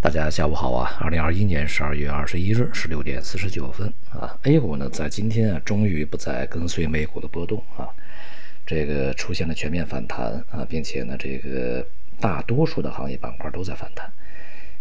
[0.00, 0.96] 大家下午好啊！
[1.00, 7.88] 二零二一年十二月二十一日十六点四十九分啊，A 股呢在今天啊终于不再跟随美股的波动啊，
[8.64, 11.84] 这个出现了全面反弹啊，并且呢这个
[12.20, 14.08] 大多数的行业板块都在反弹。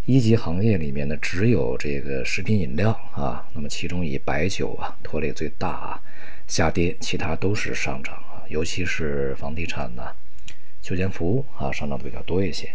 [0.06, 6.00] 一级行业里面呢只有这个食品饮料啊，那么其中以白酒啊拖累最大啊，
[6.46, 10.04] 下跌，其他都是上涨啊，尤其是房地产呢、
[10.84, 12.70] 休闲服务啊上涨的比较多一些。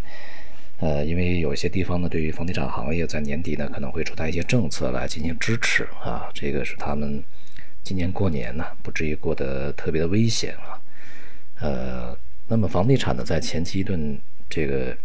[0.83, 7.23] 呃，因为有些地方呢，对于房地产行业在年底呢可能会出台一些政策来进行支持啊，这个是他们
[7.85, 10.75] 今年过年呢不至于过得特别的危险啊。
[11.61, 12.19] 呃，
[12.49, 14.19] 那么房地产呢在前期一顿
[14.51, 14.97] 这个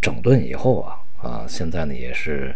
[0.00, 2.52] 整顿以后啊啊，现在呢也是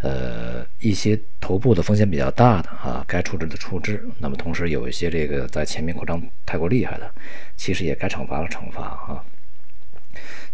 [0.00, 7.12] 呃一些头部的风险比较大的啊，该处置的处置，那么同时有一些这个在前面扩张太过厉害的，
[7.58, 9.22] 其实也该惩罚的惩罚啊。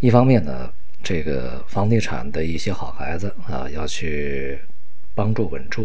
[0.01, 4.59] 一方面呢，这个房地产的一些好孩子啊，要去
[5.15, 5.85] 帮助稳住；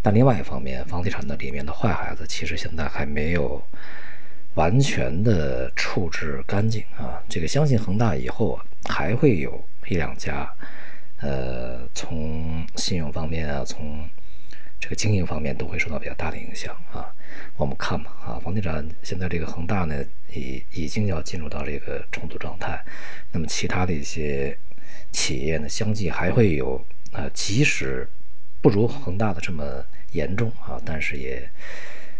[0.00, 3.62] 但另外一方面，房地产的里面的坏孩子，其实现在还没有
[4.54, 7.22] 完全的处置干净啊。
[7.28, 10.50] 这个相信恒大以后啊，还会有一两家，
[11.20, 14.08] 呃，从信用方面啊，从
[14.80, 17.06] 这个经营方面都会受到比较大的影响啊。
[17.56, 22.82] 我们看吧，啊，房地产现在这个恒大呢，已已经要进入到这个重组状态。
[23.30, 24.56] 那么其他的一些
[25.10, 28.08] 企业呢，相继还会有啊，即使
[28.60, 31.48] 不如恒大的这么严重啊，但是也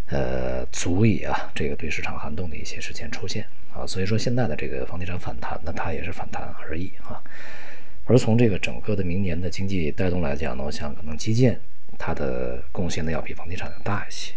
[0.08, 3.86] 呃足以啊，这个对市场撼动的一些事件出现啊。
[3.86, 7.22] 所以说现在的这个房地产反弹呢，它也是反弹而已啊。
[8.04, 11.58] 而从这个整个的明年的经济带动来讲呢，我想可能基建
[11.98, 14.34] 它的贡献呢要比房地产要大一些。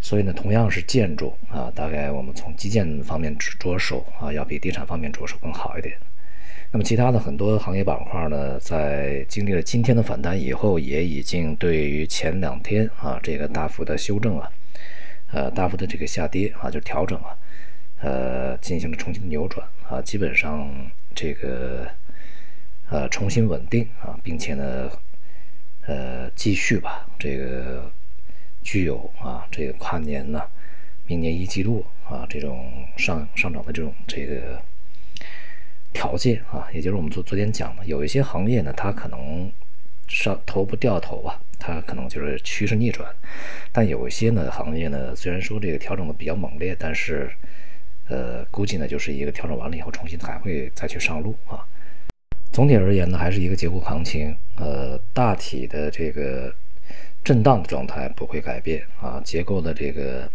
[0.00, 5.96] 所以呢，同样是建筑啊，大概我们从基建方面着手啊，要比地产方面着手更好一点。
[6.70, 14.48] 那么其他的很多行业板块呢，在经历了今天的反弹以后，也已经对于前两天啊这个大幅的修正啊，
[15.32, 17.36] 呃大幅的这个下跌啊，就调整啊，
[18.00, 20.70] 呃进行了重新的扭转啊，基本上
[21.14, 21.88] 这个
[22.90, 24.90] 呃重新稳定啊，并且呢
[25.86, 27.90] 呃继续吧这个。
[28.66, 30.42] 具有啊，这个跨年呢，
[31.06, 34.60] 明年一季度啊，这种上上涨的这种这个
[35.92, 39.48] 条件啊，也就是我们昨昨天讲的，有一些行业呢，它可能
[40.08, 43.06] 上头不掉头啊，它可能就是趋势逆转；
[43.70, 47.30] 但有一些呢行业呢，虽然说这个调整的比较猛烈，但是
[48.08, 51.64] 呃，估计呢就是一个调整完了以后，重新还会再去上路啊。
[52.50, 56.52] 总体而言呢，还是一个结构行情，呃，大体的这个。
[57.24, 60.30] 震荡的状态不会改变啊，结构的这个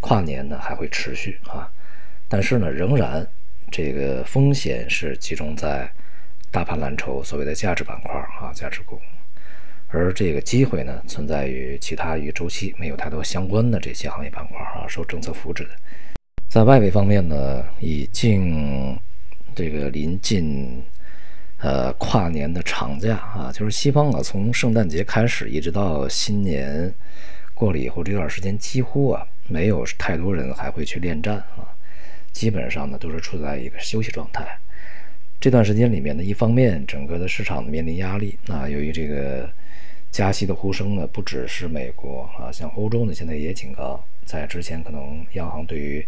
[0.00, 1.68] 跨年呢还会持续啊，
[2.28, 3.26] 但是呢，仍然
[3.70, 5.90] 这个风险是集中在
[6.50, 9.00] 大盘蓝筹所谓的价值板块啊，价值股，
[9.88, 15.70] 而这个机会呢存在于其他与周期没有太多相关的这些行业板块啊，受政策扶持的。
[16.48, 18.98] 在外围方面呢，已经
[19.54, 20.82] 这个临近。
[21.60, 26.94] 呃，跨年的长假啊，就是西方啊，从圣诞节开始一直到新年
[27.52, 31.66] 过了以后这段时间，几乎啊没有太多人还会去恋战啊，
[32.30, 34.46] 基本上呢都是处在一个休息状态。
[35.40, 39.50] 这段时间里面呢，一方面整个的市场面临压力啊，由于这个
[40.12, 46.06] 加息的呼声呢，不只是美国啊，像欧洲呢现在也警告，在之前可能央行对于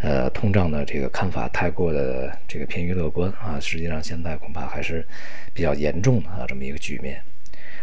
[0.00, 5.04] 呃，通胀的这个看法太过的这个偏于乐观啊，实际上现在恐怕还是
[5.52, 7.20] 比较严重的啊这么一个局面。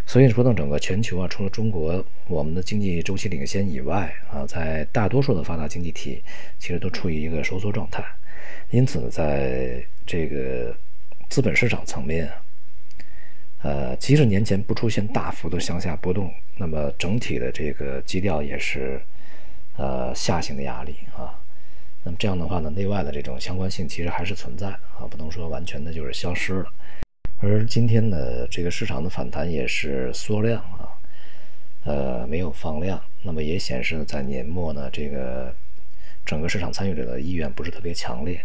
[0.07, 6.23] 所以说呢，整个全球啊，除了中国我们的经济周期领先以外啊，在大多数的发达经济体
[6.57, 8.01] 其实都处于一个收缩状态。
[8.69, 10.73] 因此呢，在这个
[11.27, 12.31] 资本市场层面，
[13.61, 19.01] 呃，即使年前不出现大幅的向下波动，那么整体的这个基调也是
[19.75, 21.37] 呃下行的压力啊。
[22.05, 26.71] 那么这样的话呢，内外的这种相关性其实还是存在啊，不能说完全的就是消失了。
[27.39, 30.85] 而今天的这个市场的反弹也是缩量啊，
[31.83, 35.51] 呃，没有放量，那么也显示在年末呢，这个
[36.23, 38.39] 整个市场参与者的意愿不是特别强烈。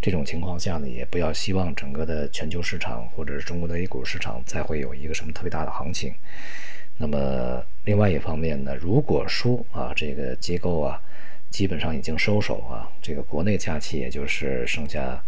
[0.00, 6.14] 这种情况下呢，也不要希望整个的全球市场或者是中国的 A 股市场再会有一个什么特别大的行情。
[6.96, 11.02] 那么另外一方面呢，如果说啊，这个机构啊。
[11.50, 15.22] 基本上已经收手啊，这个国内假期也就是剩下，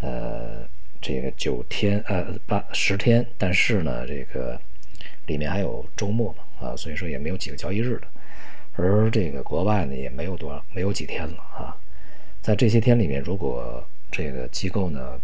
[0.00, 0.68] 呃，
[1.00, 4.60] 这个九天呃八十天，但是呢，这个
[5.26, 8.08] 里面还有周末嘛啊，所以说也没有几个交易日的，
[8.76, 11.76] 而这个国外呢也没有多没有几天了啊，
[12.42, 15.20] 在这些天里面，如果这个机构呢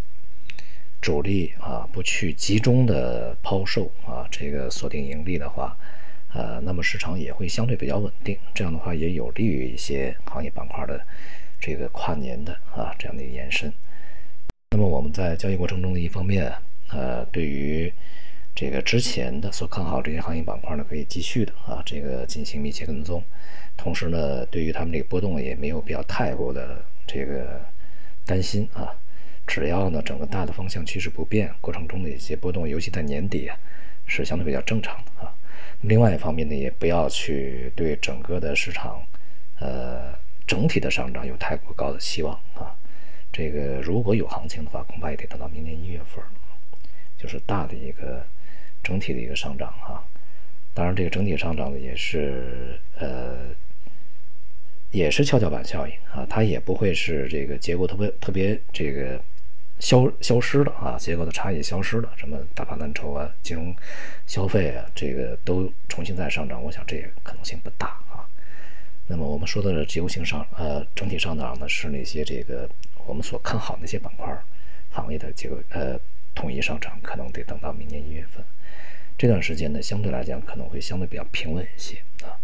[1.00, 5.76] 主力啊不去集中的抛售啊，这个锁定盈利的话，
[6.32, 8.37] 呃，那么市场也会相对比较稳定。
[8.55, 11.05] 这样的话也有利于一些行业板块的
[11.61, 13.73] 这个跨年的啊这样的一个延伸。
[14.71, 16.53] 那么我们在交易过程中的一方面，
[16.91, 17.93] 呃，对于
[18.55, 23.23] 这个之前的所看好这些行业板块呢，可以继续的啊这个进行密切跟踪。
[23.76, 27.61] 同时呢，对于他们这个波动也没有必要太过的这个
[28.25, 28.94] 担心啊。
[29.47, 33.59] 只要呢整个大的方向趋势不变，过程中的一些波动，尤其在年底啊，
[34.06, 35.35] 是相对比较正常的啊。
[35.82, 39.03] 另外一方面呢，也不要去对整个的市场，
[39.59, 40.12] 呃，
[40.47, 42.77] 整体的上涨有太过高的期望啊。
[43.32, 46.23] 这个如果有行情的话，恐怕也得等到明年一月份，
[47.17, 48.25] 就是大的一个
[48.82, 50.05] 整体的一个上涨哈。
[50.75, 53.49] 当然，这个整体上涨的也是呃，
[54.91, 59.21] 也是跷跷板效应啊，它也不会是这个结构特别特别这个。
[59.81, 63.75] 消消失了啊，结构的差异消失了，什么大盘蓝筹啊、金融、
[64.27, 68.29] 消费啊，这个都重新再上涨，我想这个可能性不大啊。
[69.06, 72.69] 那么我们说的结构性上，呃，整体上涨呢是那些这个
[73.06, 74.38] 我们所看好那些板块、
[74.91, 75.99] 行业的结构呃
[76.35, 78.44] 统一上涨，可能得等到明年一月份。
[79.19, 82.38] 这段时间呢，相对来讲可能会相对比较平稳一些啊。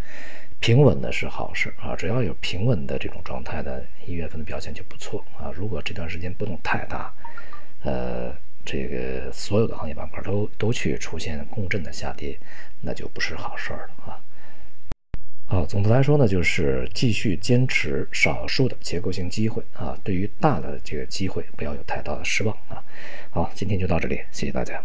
[0.67, 5.49] 平稳的是好事啊，只要有平稳的这种状态的，一月份的表现就不错啊。
[5.55, 7.15] 如果这段时间波动太大，
[7.85, 8.35] 呃，
[8.65, 12.37] 这个所有的行业板块都都去出现共振的下跌，
[12.81, 14.19] 那就不是好事了啊。
[15.47, 22.83] 好，总的来说呢，就是继续坚持少数的结构性机会啊，对于大的这个机会不要有太大的失望啊。
[23.31, 24.85] 好，今天就到这里，谢谢大家。